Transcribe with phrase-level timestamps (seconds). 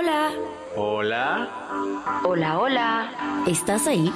[0.00, 0.32] Hola.
[0.76, 1.48] Hola.
[2.22, 3.44] Hola, hola.
[3.48, 4.12] ¿Estás ahí?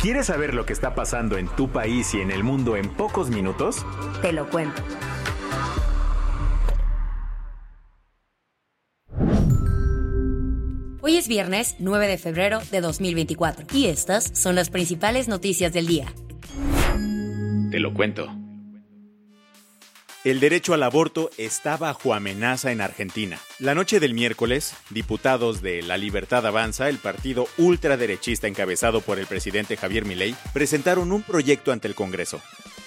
[0.00, 3.28] ¿Quieres saber lo que está pasando en tu país y en el mundo en pocos
[3.28, 3.84] minutos?
[4.22, 4.82] Te lo cuento.
[11.02, 15.86] Hoy es viernes 9 de febrero de 2024 y estas son las principales noticias del
[15.86, 16.06] día.
[17.70, 18.32] Te lo cuento.
[20.24, 23.40] El derecho al aborto está bajo amenaza en Argentina.
[23.58, 29.26] La noche del miércoles, diputados de La Libertad Avanza, el partido ultraderechista encabezado por el
[29.26, 32.40] presidente Javier Milei, presentaron un proyecto ante el Congreso.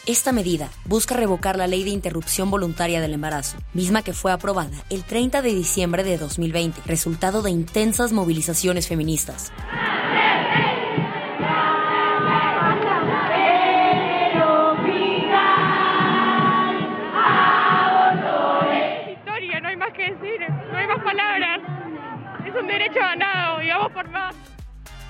[0.05, 4.86] Esta medida busca revocar la ley de interrupción voluntaria del embarazo, misma que fue aprobada
[4.89, 9.52] el 30 de diciembre de 2020, resultado de intensas movilizaciones feministas.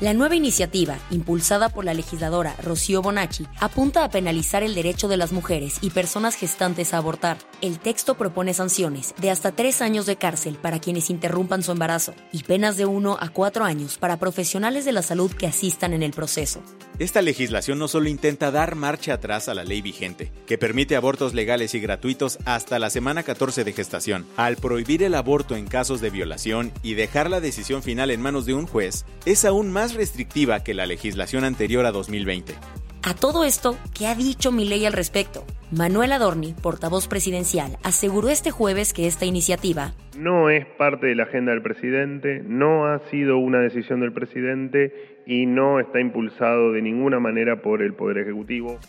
[0.02, 5.16] La nueva iniciativa, impulsada por la legisladora Rocío Bonacci, apunta a penalizar el derecho de
[5.16, 7.38] las mujeres y personas gestantes a abortar.
[7.62, 12.14] El texto propone sanciones de hasta tres años de cárcel para quienes interrumpan su embarazo
[12.34, 16.04] y penas de uno a cuatro años para profesionales de la salud que asistan en
[16.04, 16.62] el proceso.
[16.98, 21.34] Esta legislación no solo intenta dar marcha atrás a la ley vigente, que permite abortos
[21.34, 26.00] legales y gratuitos hasta la semana 14 de gestación, al prohibir el aborto en casos
[26.00, 29.94] de violación y dejar la decisión final en manos de un juez, es aún más
[29.94, 32.56] restrictiva que la legislación anterior a 2020.
[33.04, 35.46] A todo esto, ¿qué ha dicho Milei al respecto?
[35.78, 41.24] Manuel Adorni, portavoz presidencial, aseguró este jueves que esta iniciativa no es parte de la
[41.24, 46.82] agenda del presidente, no ha sido una decisión del presidente y no está impulsado de
[46.82, 48.80] ninguna manera por el Poder Ejecutivo.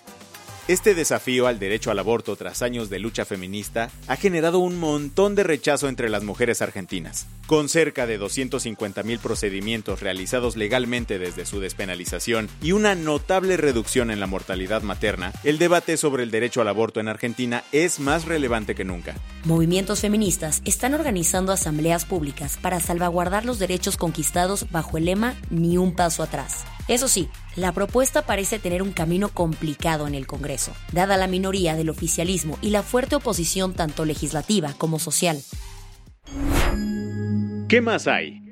[0.69, 5.37] Este desafío al derecho al aborto tras años de lucha feminista ha generado un montón
[5.37, 7.29] de rechazo entre las mujeres argentinas.
[7.47, 14.19] Con cerca de 250.000 procedimientos realizados legalmente desde su despenalización y una notable reducción en
[14.19, 18.75] la mortalidad materna, el debate sobre el derecho al aborto en Argentina es más relevante
[18.75, 19.15] que nunca.
[19.45, 25.79] Movimientos feministas están organizando asambleas públicas para salvaguardar los derechos conquistados bajo el lema Ni
[25.79, 26.65] un paso atrás.
[26.89, 31.75] Eso sí, la propuesta parece tener un camino complicado en el Congreso, dada la minoría
[31.75, 35.43] del oficialismo y la fuerte oposición tanto legislativa como social.
[37.69, 38.43] ¿Qué más hay?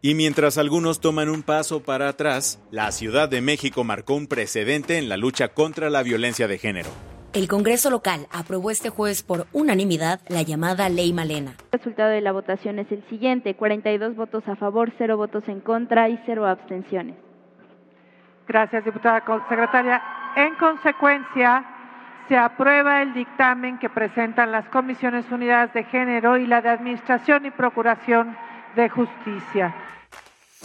[0.00, 4.98] Y mientras algunos toman un paso para atrás, la Ciudad de México marcó un precedente
[4.98, 6.90] en la lucha contra la violencia de género.
[7.36, 11.52] El Congreso local aprobó este jueves por unanimidad la llamada Ley Malena.
[11.70, 15.60] El resultado de la votación es el siguiente, 42 votos a favor, 0 votos en
[15.60, 17.14] contra y 0 abstenciones.
[18.48, 20.02] Gracias, diputada secretaria.
[20.34, 21.62] En consecuencia,
[22.26, 27.44] se aprueba el dictamen que presentan las Comisiones Unidas de Género y la de Administración
[27.44, 28.34] y Procuración
[28.76, 29.74] de Justicia.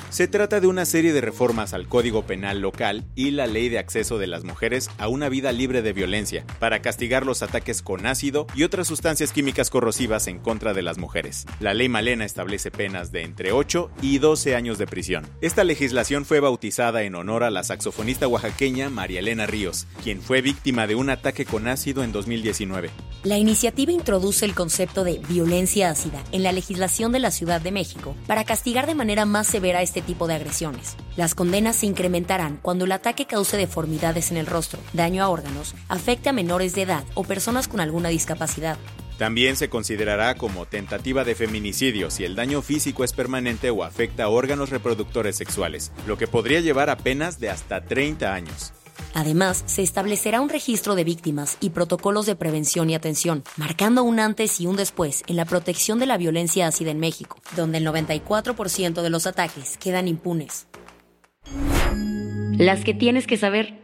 [0.09, 3.79] Se trata de una serie de reformas al Código Penal local y la Ley de
[3.79, 8.05] Acceso de las Mujeres a una vida libre de violencia, para castigar los ataques con
[8.05, 11.45] ácido y otras sustancias químicas corrosivas en contra de las mujeres.
[11.59, 15.25] La Ley Malena establece penas de entre 8 y 12 años de prisión.
[15.41, 20.41] Esta legislación fue bautizada en honor a la saxofonista oaxaqueña María Elena Ríos, quien fue
[20.41, 22.89] víctima de un ataque con ácido en 2019.
[23.23, 27.71] La iniciativa introduce el concepto de violencia ácida en la legislación de la Ciudad de
[27.71, 30.95] México para castigar de manera más severa este tipo de agresiones.
[31.15, 35.75] Las condenas se incrementarán cuando el ataque cause deformidades en el rostro, daño a órganos,
[35.87, 38.79] afecte a menores de edad o personas con alguna discapacidad.
[39.19, 44.23] También se considerará como tentativa de feminicidio si el daño físico es permanente o afecta
[44.23, 48.73] a órganos reproductores sexuales, lo que podría llevar a penas de hasta 30 años.
[49.13, 54.19] Además, se establecerá un registro de víctimas y protocolos de prevención y atención, marcando un
[54.19, 57.87] antes y un después en la protección de la violencia ácida en México, donde el
[57.87, 60.67] 94% de los ataques quedan impunes.
[62.57, 63.81] Las que tienes que saber.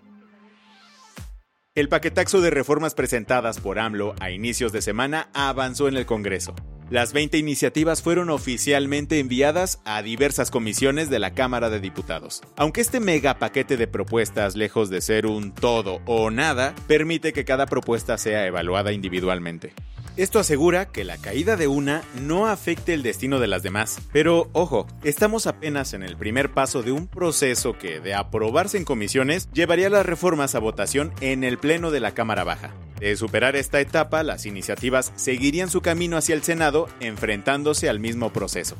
[1.75, 6.55] El paquetaxo de reformas presentadas por AMLO a inicios de semana avanzó en el Congreso.
[6.89, 12.41] Las 20 iniciativas fueron oficialmente enviadas a diversas comisiones de la Cámara de Diputados.
[12.55, 17.43] Aunque este mega paquete de propuestas, lejos de ser un todo o nada, permite que
[17.43, 19.73] cada propuesta sea evaluada individualmente.
[20.15, 23.99] Esto asegura que la caída de una no afecte el destino de las demás.
[24.13, 28.85] Pero ojo, estamos apenas en el primer paso de un proceso que, de aprobarse en
[28.85, 32.71] comisiones, llevaría las reformas a votación en el Pleno de la Cámara Baja.
[32.99, 38.33] De superar esta etapa, las iniciativas seguirían su camino hacia el Senado enfrentándose al mismo
[38.33, 38.75] proceso.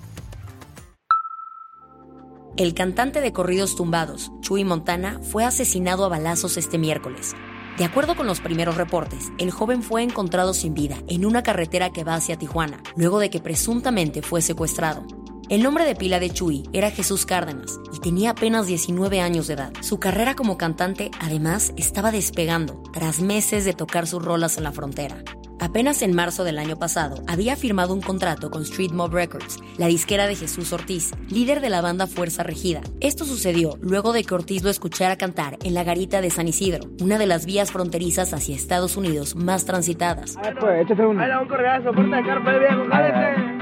[2.57, 7.35] El cantante de corridos tumbados, Chuy Montana, fue asesinado a balazos este miércoles.
[7.77, 11.91] De acuerdo con los primeros reportes, el joven fue encontrado sin vida en una carretera
[11.91, 15.05] que va hacia Tijuana, luego de que presuntamente fue secuestrado.
[15.49, 19.53] El nombre de pila de Chuy era Jesús Cárdenas y tenía apenas 19 años de
[19.53, 19.71] edad.
[19.79, 24.73] Su carrera como cantante, además, estaba despegando tras meses de tocar sus rolas en la
[24.73, 25.23] frontera.
[25.61, 29.87] Apenas en marzo del año pasado, había firmado un contrato con Street Mob Records, la
[29.87, 32.81] disquera de Jesús Ortiz, líder de la banda Fuerza Regida.
[32.99, 36.89] Esto sucedió luego de que Ortiz lo escuchara cantar en la garita de San Isidro,
[37.01, 40.35] una de las vías fronterizas hacia Estados Unidos más transitadas.
[40.43, 41.21] Ay, pues, échate un...
[41.21, 43.56] Ahí un correazo, viejo,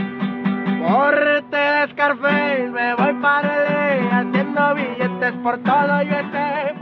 [2.72, 6.76] me voy para el haciendo billetes por todo y este.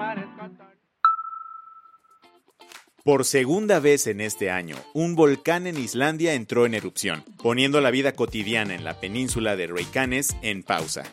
[3.04, 7.92] Por segunda vez en este año, un volcán en Islandia entró en erupción, poniendo la
[7.92, 11.04] vida cotidiana en la península de Reykjanes en pausa.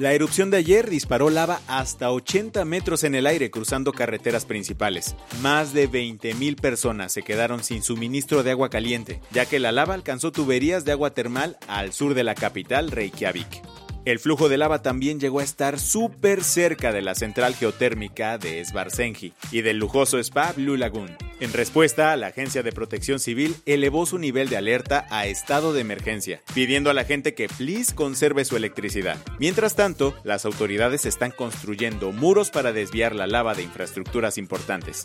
[0.00, 5.14] La erupción de ayer disparó lava hasta 80 metros en el aire cruzando carreteras principales.
[5.42, 9.92] Más de 20.000 personas se quedaron sin suministro de agua caliente, ya que la lava
[9.92, 13.60] alcanzó tuberías de agua termal al sur de la capital, Reykjavik.
[14.06, 18.64] El flujo de lava también llegó a estar súper cerca de la central geotérmica de
[18.64, 21.16] Svartsengi y del lujoso spa Blue Lagoon.
[21.38, 25.82] En respuesta, la Agencia de Protección Civil elevó su nivel de alerta a estado de
[25.82, 29.18] emergencia, pidiendo a la gente que please conserve su electricidad.
[29.38, 35.04] Mientras tanto, las autoridades están construyendo muros para desviar la lava de infraestructuras importantes.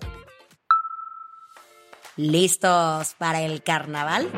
[2.15, 4.31] ¿Listos para el carnaval?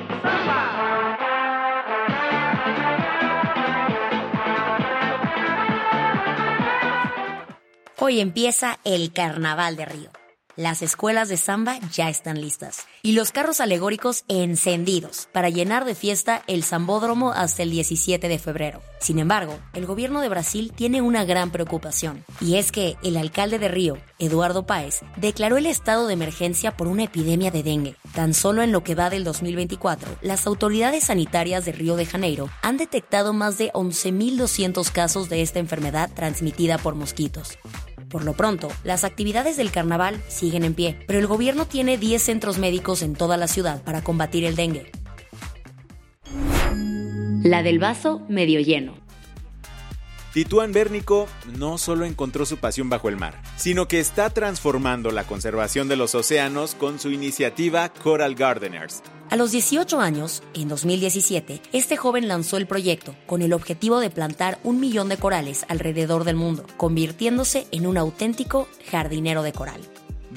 [7.99, 10.11] Hoy empieza el Carnaval de Río.
[10.55, 15.93] Las escuelas de samba ya están listas y los carros alegóricos encendidos para llenar de
[15.93, 18.81] fiesta el Zambódromo hasta el 17 de febrero.
[18.99, 23.59] Sin embargo, el gobierno de Brasil tiene una gran preocupación y es que el alcalde
[23.59, 27.95] de Río, Eduardo Páez, declaró el estado de emergencia por una epidemia de dengue.
[28.13, 32.49] Tan solo en lo que va del 2024, las autoridades sanitarias de Río de Janeiro
[32.61, 37.57] han detectado más de 11.200 casos de esta enfermedad transmitida por mosquitos.
[38.09, 42.21] Por lo pronto, las actividades del carnaval siguen en pie, pero el gobierno tiene 10
[42.21, 44.91] centros médicos en toda la ciudad para combatir el dengue.
[47.43, 48.95] La del vaso medio lleno.
[50.33, 51.27] Tituán Bérnico
[51.57, 55.95] no solo encontró su pasión bajo el mar, sino que está transformando la conservación de
[55.95, 59.01] los océanos con su iniciativa Coral Gardeners,
[59.37, 64.59] los 18 años, en 2017, este joven lanzó el proyecto con el objetivo de plantar
[64.63, 69.81] un millón de corales alrededor del mundo, convirtiéndose en un auténtico jardinero de coral.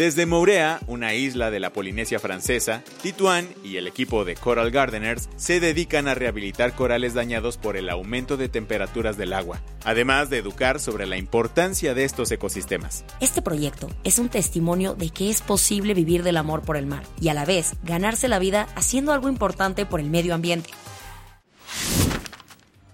[0.00, 5.28] Desde Mourea, una isla de la Polinesia francesa, Tituán y el equipo de Coral Gardeners
[5.36, 10.38] se dedican a rehabilitar corales dañados por el aumento de temperaturas del agua, además de
[10.38, 13.04] educar sobre la importancia de estos ecosistemas.
[13.20, 17.02] Este proyecto es un testimonio de que es posible vivir del amor por el mar
[17.20, 20.70] y a la vez ganarse la vida haciendo algo importante por el medio ambiente.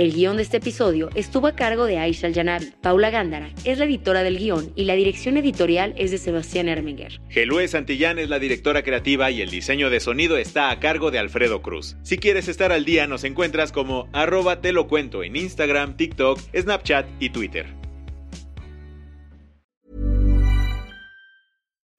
[0.00, 2.72] El guion de este episodio estuvo a cargo de Aisha Yanabi.
[2.80, 7.20] Paula Gándara es la editora del guion y la dirección editorial es de Sebastián Erminger.
[7.28, 11.18] Gelue Santillán es la directora creativa y el diseño de sonido está a cargo de
[11.18, 11.98] Alfredo Cruz.
[12.02, 16.38] Si quieres estar al día, nos encuentras como arroba te lo cuento en Instagram, TikTok,
[16.58, 17.66] Snapchat y Twitter.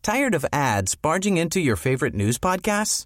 [0.01, 3.05] ¿Tired of ads barging into your favorite news podcasts?